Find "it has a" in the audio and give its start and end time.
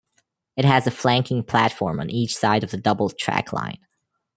0.57-0.89